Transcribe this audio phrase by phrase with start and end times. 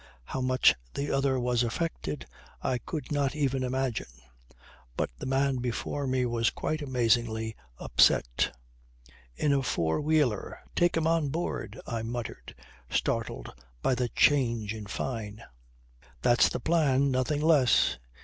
[0.23, 2.25] How much the other was affected
[2.63, 4.07] I could not even imagine;
[4.97, 8.57] but the man before me was quite amazingly upset.
[9.35, 10.57] "In a four wheeler!
[10.75, 12.55] Take him on board!" I muttered,
[12.89, 13.53] startled
[13.83, 15.43] by the change in Fyne.
[16.23, 17.99] "That's the plan nothing less.